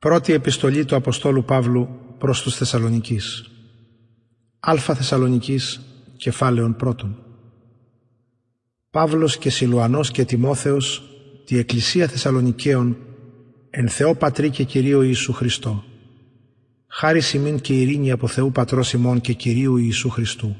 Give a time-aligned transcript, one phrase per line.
[0.00, 3.50] Πρώτη επιστολή του Αποστόλου Παύλου προς τους Θεσσαλονικείς.
[4.60, 5.80] Α Θεσσαλονικής,
[6.16, 7.18] κεφάλαιον πρώτον.
[8.90, 11.02] Παύλος και Σιλουανός και Τιμόθεος,
[11.44, 12.96] τη Εκκλησία Θεσσαλονικαίων,
[13.70, 15.84] εν Θεό Πατρί και Κυρίου Ιησού Χριστό.
[16.86, 20.56] Χάρη ημίν και ειρήνη από Θεού Πατρός ημών και Κυρίου Ιησού Χριστού.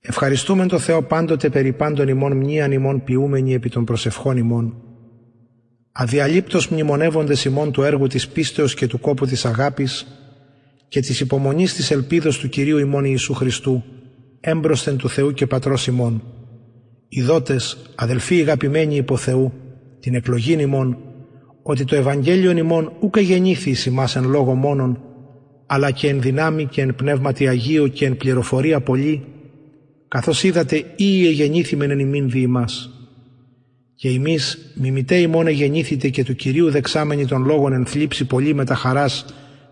[0.00, 4.82] Ευχαριστούμε τον Θεό πάντοτε περί πάντων ημών μνήαν ημών ποιούμενοι επί των προσευχών ημών,
[5.96, 10.06] αδιαλείπτως μνημονεύοντες ημών του έργου της πίστεως και του κόπου της αγάπης
[10.88, 13.82] και της υπομονής της ελπίδος του Κυρίου ημών Ιησού Χριστού,
[14.40, 16.22] έμπροσθεν του Θεού και Πατρός ημών.
[17.08, 19.52] Ιδότες, αδελφοί αγαπημένοι υπό Θεού,
[20.00, 20.98] την εκλογήν ημών,
[21.62, 25.00] ότι το Ευαγγέλιο ημών ούκε γεννήθη εις ημάς εν λόγω μόνον,
[25.66, 29.24] αλλά και εν δυνάμει και εν πνεύματι Αγίου και εν πληροφορία πολύ,
[30.08, 32.93] καθώς είδατε ή εγεννήθημεν εν ημίν δι ημάς
[33.94, 38.64] και εμείς μιμητέ ημών γεννήθητε και του Κυρίου δεξάμενοι των λόγων εν θλίψη πολύ με
[38.64, 39.24] τα χαράς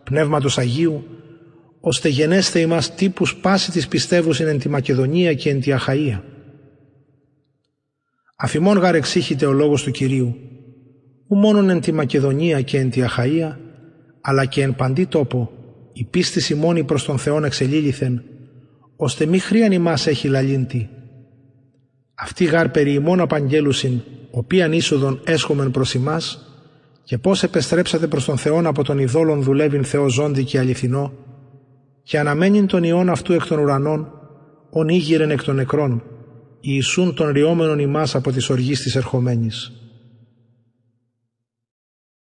[0.05, 1.05] Πνεύματος Αγίου,
[1.81, 6.21] ώστε γενέστε ημάς τύπους πάση της πιστεύουσιν εν τη Μακεδονία και εν τη Αχαΐα.
[8.37, 10.37] Αφημών γαρ εξήχητε ο λόγος του Κυρίου,
[11.29, 13.57] ου μόνον εν τη Μακεδονία και εν τη Αχαΐα,
[14.21, 15.51] αλλά και εν παντή τόπο,
[15.93, 18.23] η πίστη ημώνη προς τον Θεόν εξελίληθεν,
[18.97, 20.89] ώστε μη χρίαν ημάς έχει λαλίντη,
[22.15, 26.47] αυτή γάρ περί ημών απαγγέλουσιν, οποίαν είσοδον έσχομεν προς ημάς,
[27.05, 31.13] και πώς επεστρέψατε προς τον Θεόν από τον ειδόλων δουλεύειν Θεό ζώντι και αληθινό,
[32.03, 34.13] και αναμένειν τον ιόν αυτού εκ των ουρανών,
[34.71, 36.03] ον ήγηρεν εκ των νεκρών,
[36.65, 39.73] Ιησούν των ριόμενων ημάς από τις οργής της ερχομένης.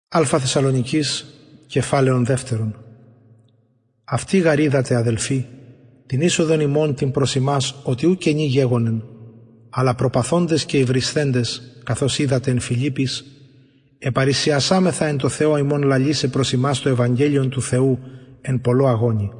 [0.09, 1.27] Α Θεσσαλονικής,
[1.67, 2.77] κεφάλαιον δεύτερον.
[4.05, 5.45] Αυτή γαρίδατε αδελφοί,
[6.07, 9.05] την είσοδον ημών την προς ημάς, ότι ου καινή γέγονεν,
[9.71, 13.25] αλλά προπαθώντες και υβρισθέντες, καθώς είδατε εν Φιλίππης,
[13.99, 17.99] επαρισιασάμεθα εν το Θεό ημών λαλίσε προς ημάς το Ευαγγέλιον του Θεού
[18.41, 19.31] εν πολλό αγώνι.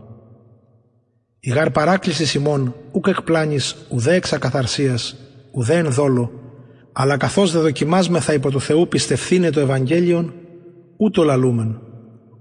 [1.41, 5.17] Η γάρ παράκλησης ημών ουκ εκπλάνης ουδέ εξακαθαρσίας,
[5.51, 6.33] ουδέ εν δόλο,
[6.93, 10.35] αλλά καθώς δε δοκιμάσμεθα υπό του Θεού πιστευθύνε το Ευαγγέλιον,
[10.97, 11.81] ούτω λαλούμεν.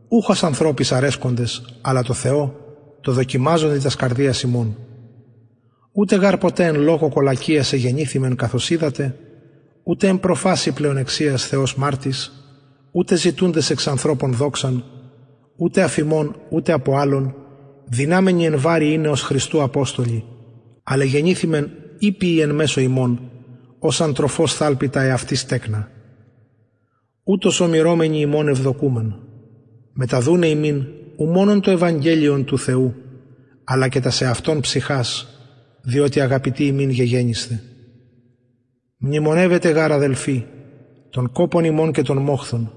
[0.08, 2.56] Ούχος ανθρώπης αρέσκοντες, αλλά το Θεό,
[3.02, 4.78] το δοκιμάζονται τα καρδίας ημών.
[5.92, 9.16] Ούτε γάρ ποτέ εν λόγω κολακίας σε γεννήθημεν καθώς είδατε,
[9.84, 12.32] ούτε εν προφάση πλεονεξίας Θεός μάρτης,
[12.92, 14.84] ούτε ζητούντες εξ ανθρώπων δόξαν,
[15.58, 17.36] ούτε αφημών ούτε από άλλων,
[17.86, 20.24] δυνάμενοι εν βάρη είναι ως Χριστού Απόστολοι,
[20.84, 23.32] αλλά γεννήθημεν ήπιοι εν μέσω ημών,
[23.80, 25.92] ως αντροφός θάλπιτα εαυτής τέκνα.
[27.24, 29.16] Ούτως ομοιρώμενοι ημών ευδοκούμεν,
[29.94, 30.86] μεταδούνε ημίν
[31.18, 32.96] ου μόνον το Ευαγγέλιον του Θεού,
[33.64, 35.39] αλλά και τα σε αυτόν ψυχάς,
[35.90, 37.62] διότι αγαπητοί ημίν γεγέννηστε.
[38.98, 40.44] Μνημονεύετε γάρ αδελφοί,
[41.10, 42.72] των κόπων ημών και των μόχθων,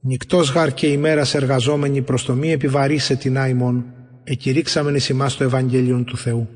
[0.00, 3.84] νυκτός γάρ και ημέρας εργαζόμενοι προς το μη επιβαρύσε την άημον,
[4.24, 6.48] εκηρύξαμεν εις ημάς το Ευαγγέλιον του Θεού.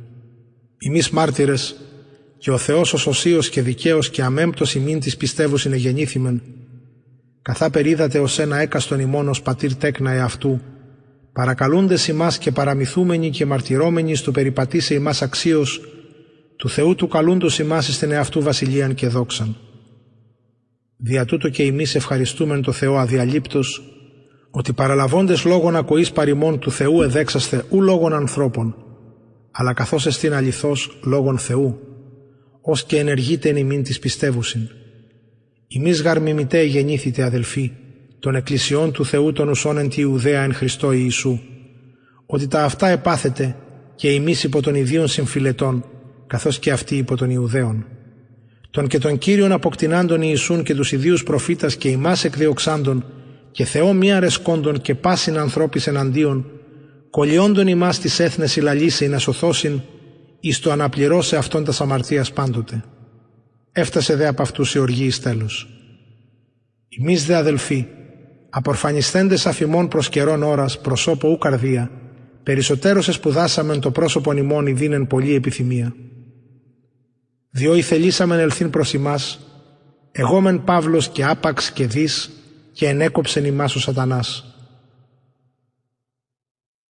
[0.79, 1.77] Εμείς μάρτυρες,
[2.39, 6.43] και ο Θεός ως οσίος και δικαίος και αμέμπτος ημίν της πιστεύουσιν εγεννήθημεν,
[7.43, 10.61] καθά περίδατε ως ένα έκαστον ημών ως πατήρ τέκνα εαυτού,
[11.33, 15.81] παρακαλούντες ημάς και παραμυθούμενοι και μαρτυρώμενοι στο περιπατήσε ημάς αξίως,
[16.57, 19.57] του Θεού του καλούντος ημάς στην εαυτού βασιλείαν και δόξαν.
[20.97, 23.83] Δια τούτο και εμείς ευχαριστούμεν το Θεό αδιαλείπτος,
[24.51, 28.77] ότι παραλαβώντες λόγων ακοής παρημών του Θεού εδέξαστε ου λόγων ανθρώπων,
[29.51, 31.79] αλλά καθώς εστίν αληθώς λόγων Θεού,
[32.63, 34.69] ως και ενεργείτε εν ημίν της πιστεύουσιν.
[35.69, 37.73] Ημείς γαρμιμητέ γεννήθητε αδελφοί,
[38.23, 41.39] των εκκλησιών του Θεού των ουσών εν τη Ιουδαία εν Χριστώ Ιησού,
[42.27, 43.57] ότι τα αυτά επάθετε
[43.95, 45.85] και εμείς υπό των ιδίων συμφιλετών,
[46.27, 47.87] καθώς και αυτοί υπό των Ιουδαίων.
[48.71, 53.05] Τον και τον Κύριον αποκτηνάντων Ιησούν και τους ιδίους προφήτας και ημάς εκδιοξάντων
[53.51, 56.47] και Θεό μη αρεσκόντων και πάσιν ανθρώπης εναντίον,
[57.11, 59.81] κολλιόντων ημάς τις έθνες ηλαλήσε να σωθώσιν,
[60.41, 62.85] εις το αναπληρώσε αυτόν τα αμαρτίας πάντοτε.
[63.73, 65.67] Έφτασε δε από αυτούς η οργή εις τέλος.
[67.01, 67.87] Εμείς δε αδελφοί,
[68.55, 71.91] απορφανισθέντες αφημών προς καιρόν ώρας, προσώπο ου καρδία,
[72.43, 75.95] περισσότερος εσπουδάσαμεν το πρόσωπον ημών δίνεν πολλή επιθυμία.
[77.51, 79.41] Διότι θελήσαμεν ελθύν προς ημάς,
[80.13, 82.31] εγώ μεν Παύλος και άπαξ και δις
[82.73, 84.57] και ενέκοψεν ημάς ο σατανάς.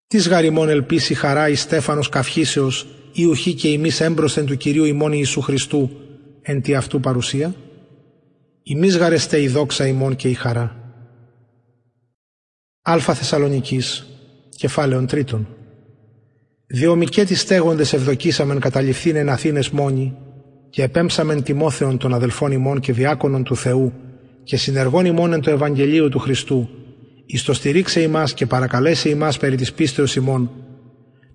[0.06, 5.12] Τις γαριμών ελπίσει χαρά η Στέφανος καυχήσεως ή ουχή και ημείς έμπροσθεν του Κυρίου ημών
[5.12, 5.91] Ιησού Χριστού
[6.43, 7.55] εν τη αυτού παρουσία;
[8.62, 10.81] Ημείς γαρεστε η δόξα ημών και η χαρά.
[12.82, 14.06] Α Θεσσαλονικής,
[14.56, 15.46] κεφάλαιον τρίτον.
[16.67, 20.17] Διομικέ τις στέγοντες ευδοκίσαμεν καταληφθήν εν Αθήνες μόνοι
[20.70, 23.93] και επέμψαμεν τιμόθεων των αδελφών ημών και διάκονων του Θεού
[24.44, 26.69] και συνεργών ημών εν το Ευαγγελίο του Χριστού,
[27.26, 30.50] εις το στηρίξε ημάς και παρακαλέσε ημάς περί της πίστεως ημών,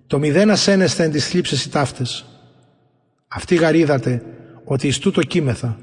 [0.06, 2.24] το μηδέν ασένεσθε εν τις θλίψεις οι ταύτες.
[3.28, 4.22] Αυτή γαρίδατε
[4.64, 5.78] ότι εις τούτο κείμεθα,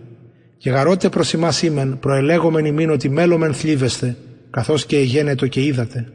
[0.58, 4.18] και γαρότε προς ημάς ήμεν, προελέγομεν ημίν ότι μέλομεν θλίβεστε,
[4.56, 6.14] καθώς και εγένετο και είδατε.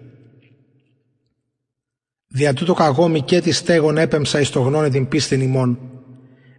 [2.27, 5.79] Δια τούτο καγόμη και τη στέγον έπεμψα εις το γνώνε την πίστην ημών,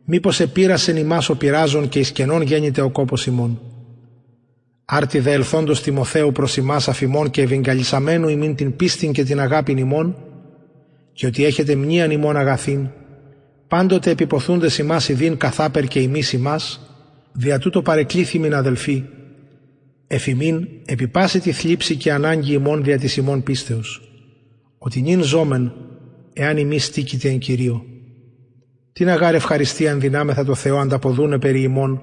[0.05, 3.61] μήπως επήρασεν ημάς ο πειράζων και εις κενών γέννηται ο κόπος ημών.
[4.85, 9.77] Άρτη δε ελθόντος Τιμοθέου προς ημάς αφημών και ευηγκαλισαμένου ημίν την πίστην και την αγάπην
[9.77, 10.15] ημών,
[11.13, 12.89] και ότι έχετε μνήαν ημών αγαθήν,
[13.67, 16.81] πάντοτε επιποθούντες ημάς ιδίν καθάπερ και ημείς ημάς,
[17.31, 19.05] δια τούτο παρεκλήθημιν αδελφοί,
[20.13, 24.01] εφημίν επιπάσει τη θλίψη και ανάγκη ημών δια της ημών πίστεως,
[24.77, 25.73] ότι νυν ζώμεν,
[26.33, 27.85] εάν ημείς στήκητε εν Κυρίω.
[28.93, 32.01] Την αγάρ ευχαριστία δυνάμεθα το Θεό ανταποδούνε περί ημών,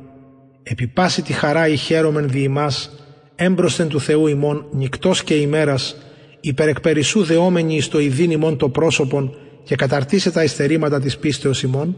[0.63, 2.91] επιπάσει τη χαρά η χαίρομεν δι ημάς,
[3.35, 5.97] έμπροσθεν του Θεού ημών, νυκτός και ημέρας,
[6.41, 11.97] υπερεκπερισσού δεόμενοι εις το ειδήν ημών το πρόσωπον και καταρτίσε τα ειστερήματα της πίστεως ημών.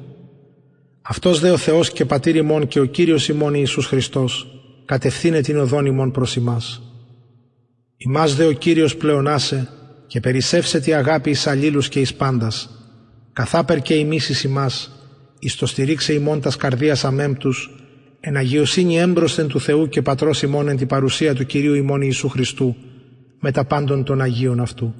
[1.03, 4.60] Αυτός δε ο Θεός και πατήρ ημών και ο Κύριος ημών Ιησούς Χριστός,
[4.90, 6.82] κατευθύνε την οδόν ημών προς ημάς.
[7.96, 9.69] Ημάς δε ο Κύριος πλεονάσε
[10.06, 12.70] και περισσεύσε τη αγάπη εις αλλήλους και εις πάντας,
[13.32, 14.90] καθάπερ και ημείς εις ημάς,
[15.38, 17.70] εις το στηρίξε ημών τας καρδίας αμέμπτους,
[18.20, 22.28] εν αγιοσύνη έμπροσθεν του Θεού και Πατρός ημών εν την παρουσία του Κυρίου ημών Ιησού
[22.28, 22.76] Χριστού,
[23.40, 24.94] με τα πάντων των Αγίων αυτού.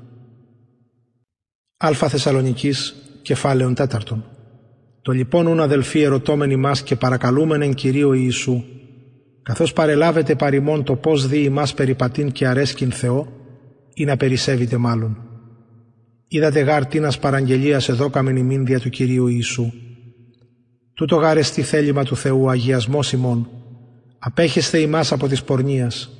[1.76, 4.25] Α Θεσσαλονικής, κεφάλαιον τέταρτον.
[5.02, 8.64] Το λοιπόν ούν αδελφοί ερωτώμενοι μας και παρακαλούμεν εν Κυρίω Ιησού,
[9.42, 13.40] καθώς παρελάβετε παρημών το πώς δει ημάς περιπατήν και αρέσκην Θεό,
[13.94, 15.16] ή να περισσεύετε μάλλον.
[16.28, 19.72] Είδατε γάρ τίνας παραγγελίας εδώκαμεν ημίν δια του Κυρίου Ιησού.
[20.94, 23.48] Τούτο γάρ εστί θέλημα του Θεού αγιασμός ημών.
[24.19, 26.10] Απέχεστε ημάς από της πορνείας.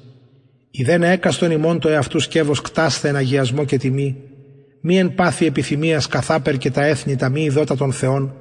[0.85, 4.17] δεν έκαστον ημών το εαυτούς σκεύος κτάστε εν αγιασμό και τιμή,
[4.81, 8.35] μη εν πάθη επιθυμίας καθάπερ και τα έθνη τα μη ειδώτα των Θεών,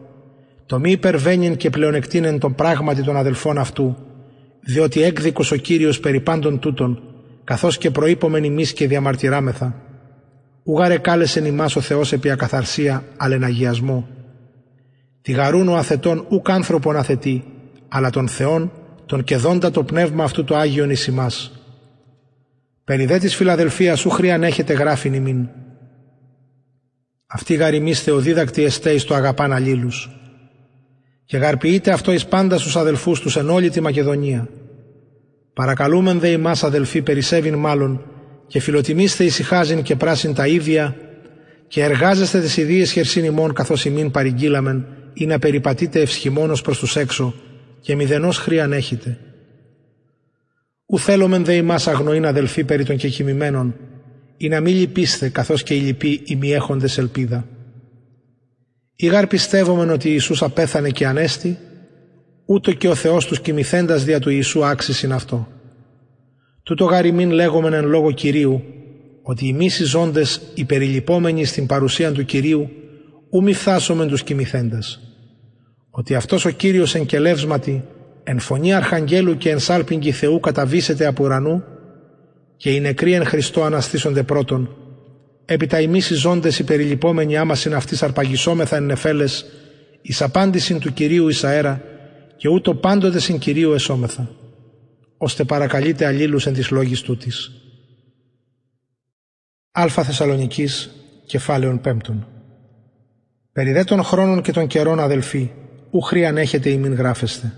[0.66, 3.98] το μη υπερβαίνειν και πλεονεκτήνεν τον πράγματι των αδελφών αυτού,
[4.62, 7.04] διότι έκδικος ο Κύριος περί πάντων τούτων,
[7.44, 9.76] καθώς και προείπομεν ημείς και διαμαρτυράμεθα.
[10.64, 14.08] Ουγάρε κάλεσεν ημάς ο Θεός επί ακαθαρσία, αλλά αγιασμό.
[15.22, 17.44] Τη γαρούν ο αθετών ουκ άνθρωπον αθετή,
[17.88, 18.72] αλλά τον Θεόν,
[19.06, 21.52] τον κεδόντα το πνεύμα αυτού το Άγιον εις ημάς.
[22.84, 25.48] Περί δε της Φιλαδελφίας ου χρειαν έχετε γράφην ημίν.
[27.28, 30.19] Αυτή γαριμείς θεοδίδακτη εστέ εις το αγαπάν αλλήλους.
[31.30, 34.50] Και γαρποιείται αυτό εις πάντα στους αδελφούς τους εν όλη τη Μακεδονία.
[35.54, 38.02] Παρακαλούμεν δε ημάς αδελφοί περισσεύειν μάλλον
[38.48, 40.96] και φιλοτιμήστε ησυχάζειν και πράσιν τα ίδια
[41.68, 46.96] και εργάζεστε τις ιδίες χερσίν ημών καθώς ημίν παρηγγείλαμεν ή να περιπατείτε ευσχημόνος προς τους
[46.96, 47.34] έξω
[47.82, 49.18] και μηδενός χρήαν έχετε.
[50.86, 53.76] Ου θέλομεν δε ημάς αγνοήν αδελφοί περί των κεκοιμημένων
[54.38, 57.48] ή να μη λυπήστε καθώς και οι λυποί οι μη έχοντες ελπίδα.
[59.02, 61.58] Ήγαρ πιστεύομεν ότι Ιησούς απέθανε και ανέστη
[62.46, 65.48] ούτω και ο Θεός τους κοιμηθέντας δια του Ιησού άξισιν αυτό.
[66.64, 68.64] Τούτο γαριμήν λέγομεν εν λόγω Κυρίου,
[69.22, 72.70] ότι εμείς οι ζώντες υπεριλυπόμενοι στην παρουσία του Κυρίου,
[73.32, 75.00] ου μη φτάσομεν τους κοιμηθέντας.
[75.90, 77.84] Ότι αυτός ο Κύριος εν κελεύσματι,
[78.24, 81.64] εν φωνή αρχαγγέλου και εν σάλπιγγι Θεού καταβήσεται από ουρανού,
[82.58, 84.76] και οι νεκροί εν Χριστώ αναστήσονται πρώτον,
[85.54, 89.46] έπειτα εμείς οι ζώντες υπεριλυπόμενοι άμα αυτής αρπαγισόμεθα εν νεφέλες,
[90.02, 91.82] εις απάντησιν του Κυρίου εις αέρα,
[92.38, 94.30] και ούτω πάντοτε συν Κυρίου εσώμεθα,
[95.18, 97.52] ώστε παρακαλείται αλλήλους εν της λόγης τούτης.
[99.72, 100.90] Α Θεσσαλονικής,
[101.26, 102.28] κεφάλαιον πέμπτον.
[103.52, 105.52] Περί δε των χρόνων και των καιρών αδελφοί,
[105.92, 107.54] ου χρήαν έχετε ημίν γράφεστε.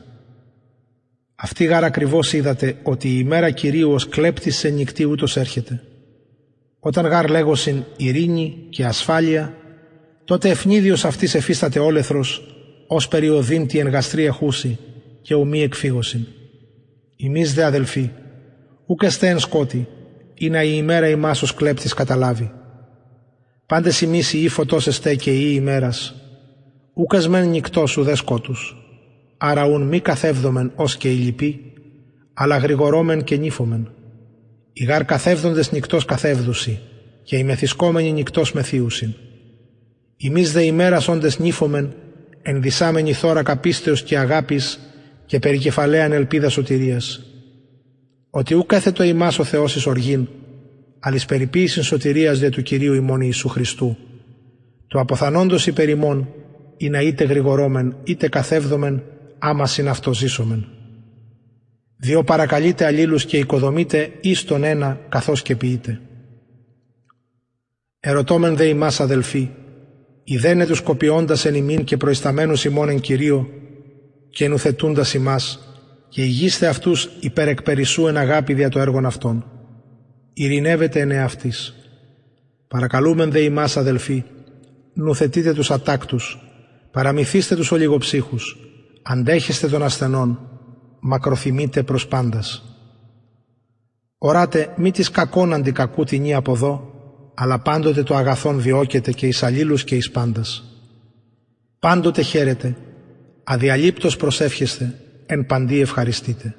[1.36, 5.82] Αυτή γάρα ακριβώς είδατε ότι η ημέρα Κυρίου ως κλέπτης σε νυχτή ούτως έρχεται.
[6.84, 9.54] Όταν γάρ λέγωσιν ειρήνη και ασφάλεια,
[10.26, 12.56] τότε ευνίδιος αυτής εφίσταται όλεθρος
[12.88, 14.78] ως περιοδήν τη γαστρή εχούση
[15.22, 16.26] και ουμή εκφύγωσιν.
[17.18, 18.10] Εμείς δε αδελφοί,
[18.86, 19.88] ούκ εστε εν σκότη,
[20.34, 22.52] ή να η ημέρα ημάς ως κλέπτης καταλάβει.
[23.66, 26.16] Πάντες εμείς ή φωτός εστέ και η ημέρας,
[26.94, 28.76] ούκ εσμέν νυκτός ουδέ σκότους,
[29.38, 31.74] άρα ουν μη καθεύδομεν ως και οι λυποί,
[32.34, 33.92] αλλά γρηγορώμεν και νύφομεν.
[34.74, 36.80] Οι γάρ καθεύδοντες νυκτός καθεύδουσι,
[37.24, 39.14] και οι μεθυσκόμενοι νυκτός μεθύουσιν.
[40.24, 41.94] Εμείς δε ημέρας όντες νύφομεν
[42.42, 44.80] ενδυσάμενη θώρακα πίστεως και αγάπης
[45.26, 47.22] και περικεφαλαίαν ελπίδας σωτηρίας.
[48.30, 50.28] Ότι ου κάθετο ημάς ο Θεός εις οργήν,
[51.00, 53.98] αλλά εις περιποίησιν σωτηρίας δε του Κυρίου ημών Ιησού Χριστού.
[54.88, 56.34] Το αποθανόντος υπερ ημών,
[56.78, 59.04] ή να είτε γρηγορόμεν είτε καθεύδομεν,
[59.40, 60.68] άμα συν αυτό ζήσομεν.
[62.04, 66.02] Διό παρακαλείτε αλλήλους και οικοδομείτε εις τον ένα καθώς και ποιείτε.
[68.00, 69.50] Ερωτώμεν δε ημάς αδελφοί,
[70.24, 73.50] ιδένε τους κοπιώντας εν ημίν και προϊσταμένους ημών εν Κυρίω
[74.30, 75.60] και ενουθετούντας ημάς
[76.10, 79.46] και ηγείστε αυτούς υπερεκπερισσού εν αγάπη δια το έργον αυτών.
[80.34, 81.76] Ειρηνεύετε εν εαυτής.
[82.68, 84.24] Παρακαλούμεν δε ημάς αδελφοί,
[84.94, 86.40] νουθετείτε τους ατάκτους,
[86.92, 88.58] παραμυθίστε τους ολιγοψύχους,
[89.02, 90.51] αντέχεστε των ασθενών,
[91.02, 92.64] μακροθυμείτε προς πάντας.
[94.18, 96.94] Οράτε μη της κακόν αντικακού την από εδώ,
[97.34, 100.64] αλλά πάντοτε το αγαθόν διώκεται και εις αλλήλους και εις πάντας.
[101.80, 102.78] Πάντοτε χαίρετε,
[103.44, 106.56] αδιαλείπτως προσεύχεστε, εν παντή ευχαριστείτε.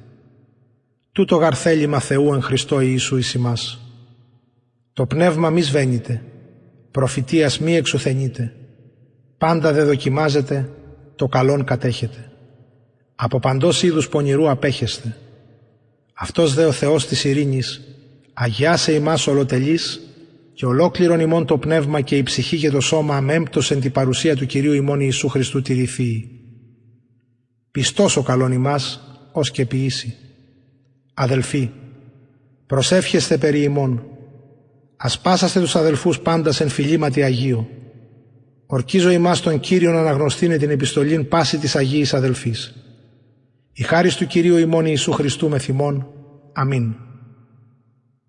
[1.12, 3.80] Τούτο γαρθέλημα Θεού εν Χριστώ Ιησού εις ημάς.
[4.92, 6.22] Το πνεύμα μη σβαίνεται,
[6.90, 8.54] προφητείας μη εξουθενείτε,
[9.38, 10.70] πάντα δε δοκιμάζετε,
[11.16, 12.31] το καλόν κατέχετε.
[13.24, 15.16] Από παντός είδους πονηρού απέχεστε.
[16.14, 17.80] Αυτός δε ο Θεός της ειρήνης,
[18.32, 20.00] αγιάσε ημάς ολοτελής
[20.52, 24.36] και ολόκληρον ημών το πνεύμα και η ψυχή και το σώμα αμέμπτος εν την παρουσία
[24.36, 26.28] του Κυρίου ημών Ιησού Χριστού τηρηθεί.
[27.70, 29.00] Πιστός ο καλόν ημάς,
[29.32, 30.14] ως και ποιήσει.
[31.14, 31.70] Αδελφοί,
[32.66, 34.06] προσεύχεστε περί ημών.
[34.96, 37.68] Ασπάσαστε τους αδελφούς πάντας εν φιλήματι Αγίου.
[38.66, 42.74] Ορκίζω ημάς τον Κύριο να αναγνωστήνε την επιστολήν πάση της Αγίης αδελφής.
[43.74, 46.06] Η χάρις του Κυρίου ημών Ιησού Χριστού με θυμών.
[46.52, 46.94] Αμήν.